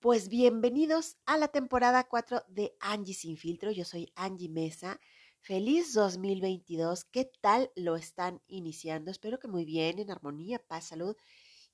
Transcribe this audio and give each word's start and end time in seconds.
Pues 0.00 0.30
bienvenidos 0.30 1.18
a 1.26 1.36
la 1.36 1.48
temporada 1.48 2.04
4 2.04 2.44
de 2.48 2.74
Angie 2.80 3.12
Sin 3.12 3.36
Filtro. 3.36 3.70
Yo 3.70 3.84
soy 3.84 4.10
Angie 4.14 4.48
Mesa. 4.48 4.98
Feliz 5.38 5.92
2022. 5.92 7.04
¿Qué 7.04 7.30
tal 7.42 7.70
lo 7.76 7.96
están 7.96 8.40
iniciando? 8.46 9.10
Espero 9.10 9.38
que 9.38 9.46
muy 9.46 9.66
bien, 9.66 9.98
en 9.98 10.10
armonía, 10.10 10.58
paz, 10.58 10.86
salud 10.86 11.14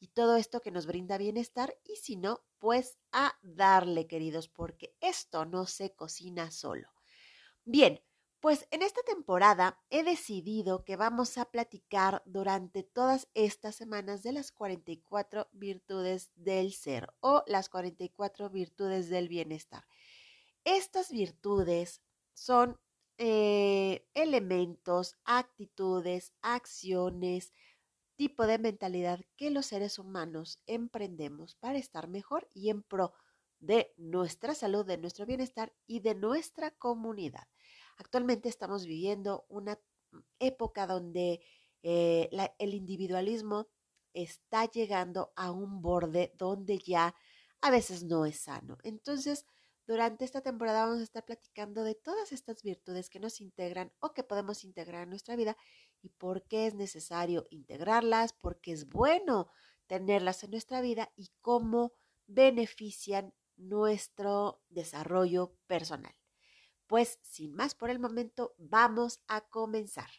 y 0.00 0.08
todo 0.08 0.34
esto 0.34 0.62
que 0.62 0.72
nos 0.72 0.86
brinda 0.86 1.16
bienestar. 1.16 1.76
Y 1.84 1.94
si 1.94 2.16
no, 2.16 2.40
pues 2.58 2.98
a 3.12 3.38
darle, 3.40 4.08
queridos, 4.08 4.48
porque 4.48 4.96
esto 5.00 5.44
no 5.44 5.66
se 5.66 5.94
cocina 5.94 6.50
solo. 6.50 6.88
Bien, 7.64 8.00
pues 8.44 8.68
en 8.70 8.82
esta 8.82 9.00
temporada 9.04 9.82
he 9.88 10.04
decidido 10.04 10.84
que 10.84 10.96
vamos 10.96 11.38
a 11.38 11.46
platicar 11.46 12.22
durante 12.26 12.82
todas 12.82 13.26
estas 13.32 13.74
semanas 13.74 14.22
de 14.22 14.32
las 14.32 14.52
44 14.52 15.48
virtudes 15.52 16.30
del 16.34 16.74
ser 16.74 17.10
o 17.20 17.42
las 17.46 17.70
44 17.70 18.50
virtudes 18.50 19.08
del 19.08 19.30
bienestar. 19.30 19.86
Estas 20.64 21.10
virtudes 21.10 22.02
son 22.34 22.78
eh, 23.16 24.06
elementos, 24.12 25.16
actitudes, 25.24 26.34
acciones, 26.42 27.54
tipo 28.14 28.46
de 28.46 28.58
mentalidad 28.58 29.20
que 29.38 29.48
los 29.48 29.64
seres 29.64 29.98
humanos 29.98 30.60
emprendemos 30.66 31.54
para 31.54 31.78
estar 31.78 32.08
mejor 32.08 32.50
y 32.52 32.68
en 32.68 32.82
pro 32.82 33.14
de 33.58 33.94
nuestra 33.96 34.54
salud, 34.54 34.84
de 34.84 34.98
nuestro 34.98 35.24
bienestar 35.24 35.72
y 35.86 36.00
de 36.00 36.14
nuestra 36.14 36.72
comunidad. 36.72 37.48
Actualmente 37.96 38.48
estamos 38.48 38.86
viviendo 38.86 39.44
una 39.48 39.78
época 40.38 40.86
donde 40.86 41.40
eh, 41.82 42.30
el 42.58 42.74
individualismo 42.74 43.68
está 44.12 44.64
llegando 44.70 45.32
a 45.36 45.50
un 45.50 45.82
borde 45.82 46.32
donde 46.36 46.78
ya 46.78 47.14
a 47.60 47.70
veces 47.70 48.04
no 48.04 48.26
es 48.26 48.40
sano. 48.40 48.78
Entonces, 48.82 49.44
durante 49.86 50.24
esta 50.24 50.40
temporada 50.40 50.86
vamos 50.86 51.00
a 51.00 51.04
estar 51.04 51.24
platicando 51.24 51.84
de 51.84 51.94
todas 51.94 52.32
estas 52.32 52.62
virtudes 52.62 53.10
que 53.10 53.20
nos 53.20 53.40
integran 53.40 53.92
o 54.00 54.14
que 54.14 54.22
podemos 54.22 54.64
integrar 54.64 55.02
en 55.02 55.10
nuestra 55.10 55.36
vida 55.36 55.56
y 56.00 56.08
por 56.08 56.44
qué 56.44 56.66
es 56.66 56.74
necesario 56.74 57.46
integrarlas, 57.50 58.32
por 58.32 58.60
qué 58.60 58.72
es 58.72 58.88
bueno 58.88 59.50
tenerlas 59.86 60.42
en 60.44 60.52
nuestra 60.52 60.80
vida 60.80 61.12
y 61.16 61.30
cómo 61.42 61.92
benefician 62.26 63.34
nuestro 63.56 64.62
desarrollo 64.70 65.54
personal. 65.66 66.14
Pues 66.86 67.18
sin 67.22 67.54
más 67.54 67.74
por 67.74 67.90
el 67.90 67.98
momento, 67.98 68.54
vamos 68.58 69.20
a 69.28 69.40
comenzar. 69.42 70.10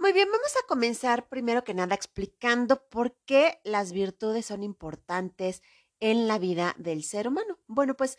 Muy 0.00 0.12
bien, 0.12 0.28
vamos 0.30 0.54
a 0.56 0.66
comenzar 0.66 1.28
primero 1.28 1.64
que 1.64 1.74
nada 1.74 1.94
explicando 1.94 2.88
por 2.88 3.16
qué 3.26 3.60
las 3.64 3.92
virtudes 3.92 4.46
son 4.46 4.62
importantes 4.62 5.62
en 6.00 6.28
la 6.28 6.38
vida 6.38 6.74
del 6.78 7.02
ser 7.02 7.28
humano. 7.28 7.58
Bueno, 7.66 7.96
pues 7.96 8.16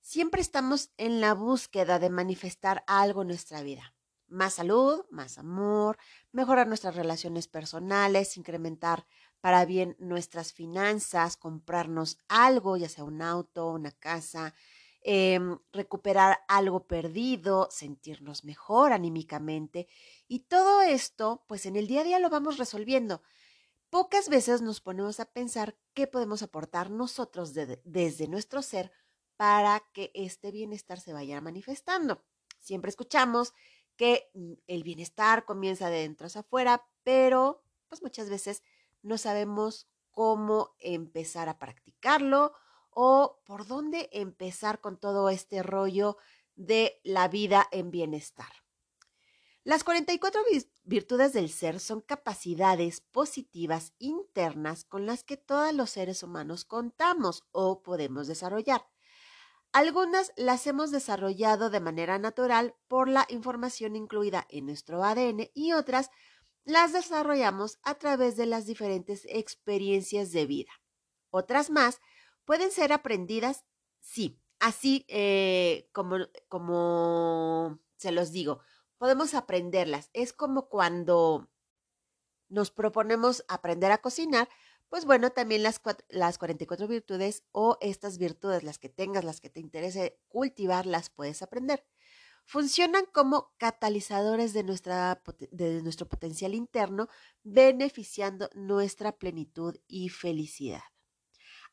siempre 0.00 0.40
estamos 0.40 0.92
en 0.96 1.20
la 1.20 1.34
búsqueda 1.34 1.98
de 1.98 2.10
manifestar 2.10 2.84
algo 2.86 3.22
en 3.22 3.28
nuestra 3.28 3.62
vida 3.62 3.95
más 4.28 4.54
salud, 4.54 5.04
más 5.10 5.38
amor, 5.38 5.98
mejorar 6.32 6.66
nuestras 6.68 6.96
relaciones 6.96 7.48
personales, 7.48 8.36
incrementar 8.36 9.06
para 9.40 9.64
bien 9.64 9.96
nuestras 9.98 10.52
finanzas, 10.52 11.36
comprarnos 11.36 12.18
algo, 12.28 12.76
ya 12.76 12.88
sea 12.88 13.04
un 13.04 13.22
auto, 13.22 13.70
una 13.70 13.92
casa, 13.92 14.54
em, 15.02 15.58
recuperar 15.72 16.40
algo 16.48 16.86
perdido, 16.86 17.68
sentirnos 17.70 18.44
mejor 18.44 18.92
anímicamente. 18.92 19.86
Y 20.26 20.40
todo 20.40 20.82
esto, 20.82 21.44
pues 21.46 21.66
en 21.66 21.76
el 21.76 21.86
día 21.86 22.00
a 22.00 22.04
día 22.04 22.18
lo 22.18 22.28
vamos 22.28 22.58
resolviendo. 22.58 23.22
Pocas 23.90 24.28
veces 24.28 24.62
nos 24.62 24.80
ponemos 24.80 25.20
a 25.20 25.26
pensar 25.26 25.76
qué 25.94 26.06
podemos 26.08 26.42
aportar 26.42 26.90
nosotros 26.90 27.54
desde 27.54 28.28
nuestro 28.28 28.62
ser 28.62 28.90
para 29.36 29.80
que 29.92 30.10
este 30.14 30.50
bienestar 30.50 30.98
se 30.98 31.12
vaya 31.12 31.40
manifestando. 31.40 32.24
Siempre 32.58 32.88
escuchamos 32.88 33.52
que 33.96 34.30
mm, 34.34 34.52
el 34.66 34.82
bienestar 34.82 35.44
comienza 35.44 35.90
de 35.90 36.02
dentro 36.02 36.26
hacia 36.26 36.42
afuera, 36.42 36.86
pero 37.02 37.62
pues 37.88 38.02
muchas 38.02 38.30
veces 38.30 38.62
no 39.02 39.18
sabemos 39.18 39.88
cómo 40.10 40.74
empezar 40.78 41.48
a 41.48 41.58
practicarlo 41.58 42.52
o 42.90 43.42
por 43.44 43.66
dónde 43.66 44.08
empezar 44.12 44.80
con 44.80 44.98
todo 44.98 45.28
este 45.28 45.62
rollo 45.62 46.16
de 46.54 47.00
la 47.04 47.28
vida 47.28 47.68
en 47.70 47.90
bienestar. 47.90 48.50
Las 49.64 49.82
44 49.82 50.42
virtudes 50.84 51.32
del 51.32 51.50
ser 51.50 51.80
son 51.80 52.00
capacidades 52.00 53.00
positivas 53.00 53.92
internas 53.98 54.84
con 54.84 55.06
las 55.06 55.24
que 55.24 55.36
todos 55.36 55.74
los 55.74 55.90
seres 55.90 56.22
humanos 56.22 56.64
contamos 56.64 57.44
o 57.50 57.82
podemos 57.82 58.28
desarrollar. 58.28 58.86
Algunas 59.76 60.32
las 60.36 60.66
hemos 60.66 60.90
desarrollado 60.90 61.68
de 61.68 61.80
manera 61.80 62.18
natural 62.18 62.74
por 62.88 63.10
la 63.10 63.26
información 63.28 63.94
incluida 63.94 64.46
en 64.48 64.64
nuestro 64.64 65.04
ADN 65.04 65.50
y 65.52 65.74
otras 65.74 66.08
las 66.64 66.94
desarrollamos 66.94 67.78
a 67.82 67.96
través 67.96 68.38
de 68.38 68.46
las 68.46 68.64
diferentes 68.64 69.26
experiencias 69.28 70.32
de 70.32 70.46
vida. 70.46 70.70
Otras 71.28 71.68
más 71.68 72.00
pueden 72.46 72.70
ser 72.70 72.90
aprendidas, 72.90 73.66
sí, 74.00 74.40
así 74.60 75.04
eh, 75.08 75.90
como, 75.92 76.20
como 76.48 77.78
se 77.98 78.12
los 78.12 78.32
digo, 78.32 78.60
podemos 78.96 79.34
aprenderlas. 79.34 80.08
Es 80.14 80.32
como 80.32 80.70
cuando 80.70 81.50
nos 82.48 82.70
proponemos 82.70 83.44
aprender 83.46 83.92
a 83.92 83.98
cocinar, 83.98 84.48
pues 84.88 85.04
bueno, 85.04 85.30
también 85.30 85.62
las, 85.62 85.80
las 86.08 86.38
44 86.38 86.86
virtudes 86.88 87.44
o 87.52 87.78
estas 87.80 88.18
virtudes, 88.18 88.62
las 88.62 88.78
que 88.78 88.88
tengas, 88.88 89.24
las 89.24 89.40
que 89.40 89.50
te 89.50 89.60
interese 89.60 90.18
cultivar, 90.28 90.86
las 90.86 91.10
puedes 91.10 91.42
aprender. 91.42 91.84
Funcionan 92.44 93.06
como 93.12 93.52
catalizadores 93.58 94.52
de, 94.52 94.62
nuestra, 94.62 95.20
de 95.50 95.82
nuestro 95.82 96.08
potencial 96.08 96.54
interno, 96.54 97.08
beneficiando 97.42 98.48
nuestra 98.54 99.18
plenitud 99.18 99.76
y 99.88 100.10
felicidad. 100.10 100.82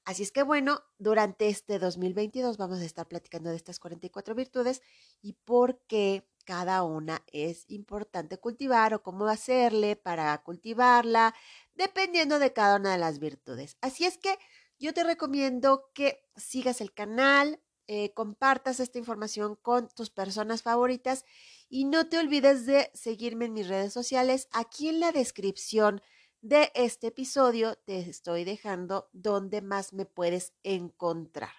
Así 0.05 0.23
es 0.23 0.31
que 0.31 0.43
bueno, 0.43 0.81
durante 0.97 1.47
este 1.47 1.79
2022 1.79 2.57
vamos 2.57 2.79
a 2.79 2.85
estar 2.85 3.07
platicando 3.07 3.51
de 3.51 3.55
estas 3.55 3.79
44 3.79 4.35
virtudes 4.35 4.81
y 5.21 5.33
por 5.33 5.79
qué 5.87 6.27
cada 6.43 6.83
una 6.83 7.23
es 7.31 7.63
importante 7.69 8.37
cultivar 8.37 8.93
o 8.93 9.01
cómo 9.01 9.27
hacerle 9.27 9.95
para 9.95 10.37
cultivarla, 10.43 11.33
dependiendo 11.75 12.39
de 12.39 12.53
cada 12.53 12.77
una 12.77 12.91
de 12.93 12.97
las 12.97 13.19
virtudes. 13.19 13.77
Así 13.81 14.05
es 14.05 14.17
que 14.17 14.37
yo 14.79 14.93
te 14.93 15.03
recomiendo 15.03 15.89
que 15.93 16.23
sigas 16.35 16.81
el 16.81 16.93
canal, 16.93 17.61
eh, 17.87 18.13
compartas 18.13 18.79
esta 18.79 18.97
información 18.97 19.55
con 19.55 19.89
tus 19.89 20.09
personas 20.09 20.61
favoritas 20.61 21.25
y 21.69 21.85
no 21.85 22.07
te 22.07 22.17
olvides 22.17 22.65
de 22.65 22.89
seguirme 22.93 23.45
en 23.45 23.53
mis 23.53 23.67
redes 23.67 23.91
sociales. 23.91 24.47
Aquí 24.51 24.89
en 24.89 24.99
la 24.99 25.11
descripción 25.11 26.01
de 26.41 26.71
este 26.75 27.07
episodio 27.07 27.75
te 27.85 27.99
estoy 27.99 28.43
dejando 28.43 29.09
donde 29.13 29.61
más 29.61 29.93
me 29.93 30.05
puedes 30.05 30.53
encontrar. 30.63 31.51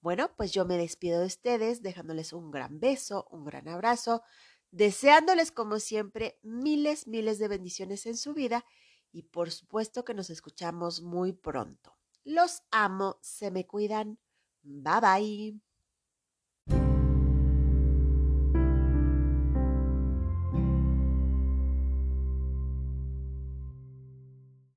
Bueno, 0.00 0.34
pues 0.36 0.52
yo 0.52 0.64
me 0.64 0.76
despido 0.76 1.20
de 1.20 1.26
ustedes 1.26 1.82
dejándoles 1.82 2.32
un 2.32 2.50
gran 2.50 2.80
beso, 2.80 3.26
un 3.30 3.44
gran 3.44 3.68
abrazo, 3.68 4.22
deseándoles 4.70 5.52
como 5.52 5.78
siempre 5.78 6.38
miles, 6.42 7.06
miles 7.06 7.38
de 7.38 7.48
bendiciones 7.48 8.06
en 8.06 8.16
su 8.16 8.34
vida 8.34 8.64
y 9.12 9.22
por 9.22 9.50
supuesto 9.50 10.04
que 10.04 10.14
nos 10.14 10.30
escuchamos 10.30 11.02
muy 11.02 11.32
pronto. 11.32 11.96
Los 12.24 12.62
amo, 12.70 13.18
se 13.22 13.50
me 13.50 13.66
cuidan. 13.66 14.18
Bye 14.62 15.00
bye. 15.00 15.71